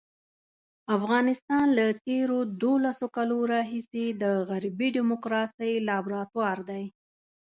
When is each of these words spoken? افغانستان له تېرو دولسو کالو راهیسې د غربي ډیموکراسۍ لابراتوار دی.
افغانستان 0.97 1.65
له 1.77 1.85
تېرو 2.07 2.37
دولسو 2.65 3.05
کالو 3.15 3.37
راهیسې 3.53 4.05
د 4.21 4.23
غربي 4.49 4.87
ډیموکراسۍ 4.97 5.73
لابراتوار 5.87 6.57
دی. 6.69 6.83